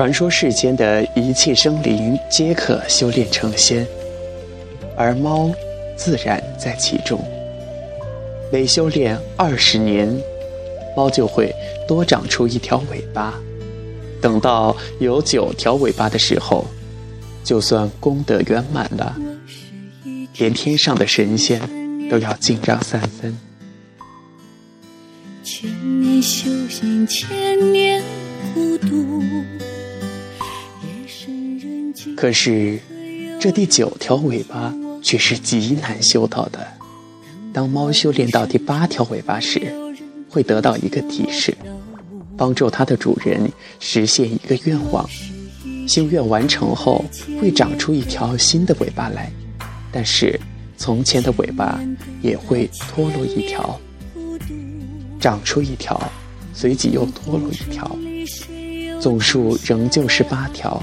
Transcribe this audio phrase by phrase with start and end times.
[0.00, 3.86] 传说世间的一切生灵皆可修炼成仙，
[4.96, 5.52] 而猫
[5.94, 7.22] 自然在其中。
[8.50, 10.08] 每修炼二十年，
[10.96, 11.54] 猫就会
[11.86, 13.38] 多长出一条尾巴。
[14.22, 16.64] 等到有九条尾巴的时候，
[17.44, 19.14] 就算功德圆满了，
[20.38, 21.60] 连天上的神仙
[22.08, 23.38] 都要敬让三分。
[25.44, 25.68] 千
[26.00, 28.02] 年修行，千年
[28.54, 29.20] 孤独。
[32.20, 32.78] 可是，
[33.40, 36.68] 这第九条尾巴却是极难修到的。
[37.50, 39.72] 当猫修炼到第八条尾巴时，
[40.28, 41.56] 会得到一个提示，
[42.36, 45.08] 帮助它的主人实现一个愿望。
[45.88, 47.02] 心愿完成后，
[47.40, 49.32] 会长出一条新的尾巴来，
[49.90, 50.38] 但是
[50.76, 51.80] 从前的尾巴
[52.20, 53.80] 也会脱落一条，
[55.18, 55.98] 长出一条，
[56.52, 57.96] 随即又脱落一条，
[59.00, 60.82] 总数仍旧是八条。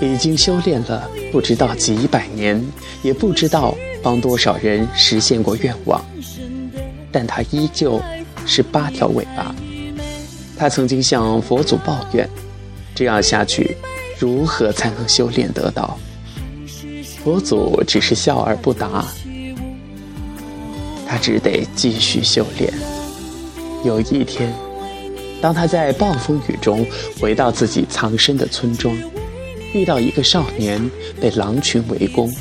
[0.00, 1.08] 已经修炼了。
[1.32, 2.64] 不知道几百年，
[3.02, 6.02] 也不知道帮多少人实现过愿望，
[7.12, 8.00] 但他依旧
[8.46, 9.54] 是八条尾巴。
[10.56, 12.28] 他曾经向佛祖抱怨：
[12.94, 13.76] 这样下去，
[14.18, 15.98] 如何才能修炼得到？
[17.22, 19.04] 佛祖只是笑而不答。
[21.06, 22.72] 他只得继续修炼。
[23.84, 24.52] 有一天，
[25.40, 26.86] 当他在暴风雨中
[27.20, 28.96] 回到自己藏身的村庄。
[29.74, 30.90] 遇到一个少年
[31.20, 32.32] 被狼群围攻，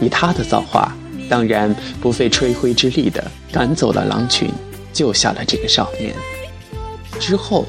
[0.00, 0.94] 以他的造化，
[1.28, 4.50] 当然不费吹灰之力的赶走了狼群，
[4.92, 6.14] 救下了这个少年。
[7.18, 7.64] 之后，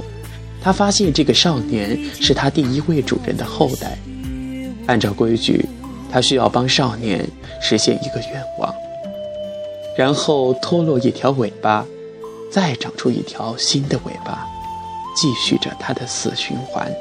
[0.61, 3.97] 他发现这个少年是他第一位主人的后代。
[4.87, 5.65] 按照规矩，
[6.11, 7.25] 他需要帮少年
[7.61, 8.73] 实现一个愿望，
[9.97, 11.85] 然后脱落一条尾巴，
[12.51, 14.45] 再长出一条新的尾巴，
[15.15, 16.91] 继续着他的死循环。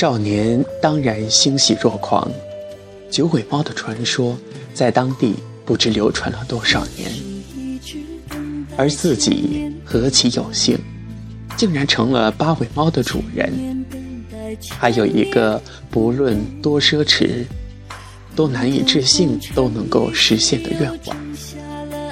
[0.00, 2.26] 少年当然欣喜若狂，
[3.10, 4.34] 九尾猫的传说
[4.72, 5.34] 在当地
[5.66, 7.12] 不知流传了多少年，
[8.78, 10.78] 而自己何其有幸，
[11.54, 13.84] 竟然成了八尾猫的主人，
[14.70, 17.44] 还有一个不论多奢侈、
[18.34, 21.16] 多难以置信都能够实现的愿望。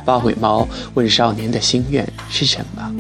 [0.05, 2.95] 八尾猫问少年的心愿是什么，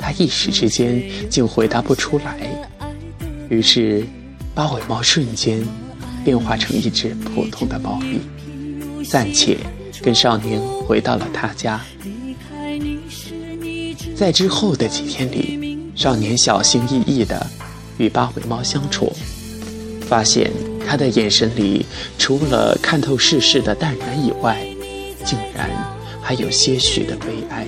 [0.00, 1.00] 他一时之间
[1.30, 2.50] 竟回答不出来。
[3.50, 4.06] 于是，
[4.54, 5.60] 八尾猫瞬间
[6.24, 8.20] 变化成一只普通的猫咪，
[9.04, 9.58] 暂且
[10.00, 11.80] 跟少年回到了他家。
[14.14, 17.44] 在之后的几天里，少年小心翼翼地
[17.98, 19.12] 与八尾猫相处，
[20.02, 20.48] 发现
[20.86, 21.84] 他的眼神里
[22.18, 24.64] 除了看透世事的淡然以外，
[25.24, 25.68] 竟然
[26.22, 27.66] 还有些许的悲哀。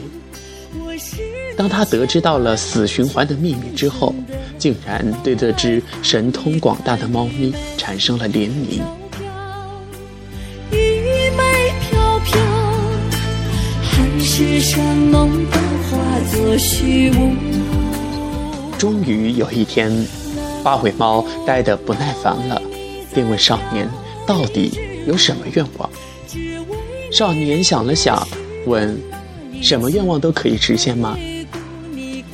[1.56, 4.14] 当他得知到了死循环的秘密之后，
[4.62, 8.80] 竟然对这只神通广大的猫咪产生了怜悯。
[18.78, 19.90] 终于有一天，
[20.62, 22.62] 八尾猫待得不耐烦了，
[23.12, 23.90] 便问少年
[24.24, 24.78] ：“到底
[25.08, 25.90] 有什么愿望？”
[27.10, 28.24] 少年想了想，
[28.66, 28.96] 问
[29.60, 31.18] ：“什么愿望都可以实现吗？”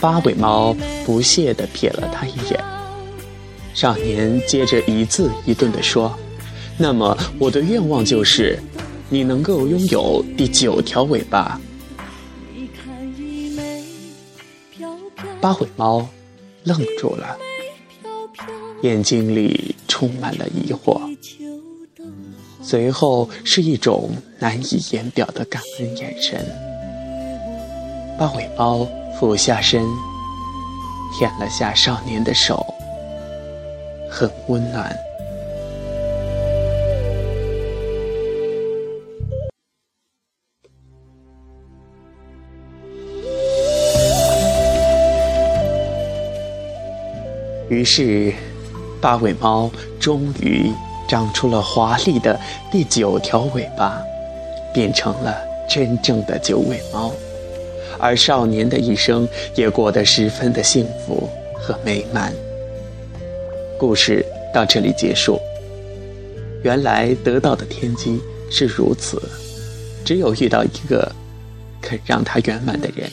[0.00, 0.74] 八尾猫
[1.04, 2.64] 不屑地瞥了他一眼，
[3.74, 6.16] 少年接着一字一顿地说
[6.78, 8.58] ：“那么我的愿望就是，
[9.08, 11.60] 你能够拥有第九条尾巴。”
[15.40, 16.08] 八尾猫
[16.64, 17.36] 愣住了，
[18.82, 21.00] 眼睛里充满了疑惑，
[22.62, 26.46] 随后是一种难以言表的感恩眼神。
[28.16, 28.88] 八尾猫。
[29.18, 29.84] 俯下身，
[31.12, 32.64] 舔了下少年的手，
[34.08, 34.96] 很温暖。
[47.68, 48.32] 于是，
[49.00, 49.68] 八尾猫
[49.98, 50.72] 终于
[51.08, 52.38] 长出了华丽的
[52.70, 54.00] 第九条尾巴，
[54.72, 55.36] 变成了
[55.68, 57.12] 真正的九尾猫。
[57.98, 62.32] 而少年的一生也过得十分的幸福和美满。
[63.78, 65.38] 故事到这里结束。
[66.64, 69.22] 原来得到的天机是如此，
[70.04, 71.10] 只有遇到一个
[71.80, 73.08] 肯让他圆满的人，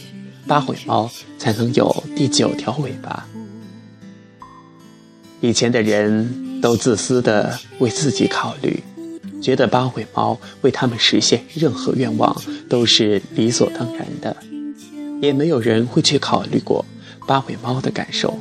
[0.48, 3.28] 八尾猫才能有第九条尾巴。
[5.42, 8.82] 以前的人都自私的为自己考虑，
[9.40, 12.36] 觉得八尾猫为他们实现任何愿望
[12.68, 14.36] 都是理所当然的，
[15.22, 16.86] 也没有人会去考虑过
[17.28, 18.38] 八尾猫的感受。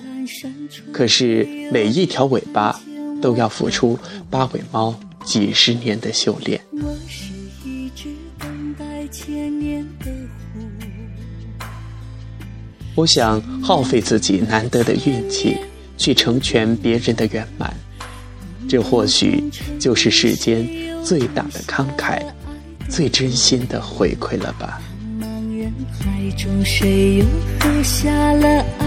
[0.92, 2.80] 可是每一条尾巴
[3.20, 3.98] 都要付出
[4.30, 6.60] 八尾猫几十年的修炼。
[12.94, 15.56] 我想耗费自己难得的运气。
[15.96, 17.72] 去成全别人的圆满，
[18.68, 19.44] 这或许
[19.78, 20.68] 就是世间
[21.04, 22.20] 最大的慷慨，
[22.90, 24.82] 最真心的回馈了吧。
[26.34, 27.24] 中，谁又
[27.60, 28.83] 喝下了爱？